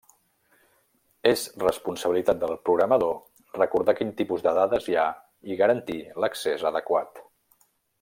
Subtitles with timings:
[1.31, 5.07] És responsabilitat del programador recordar quin tipus de dades hi ha
[5.53, 7.27] i garantir l'accés adequat.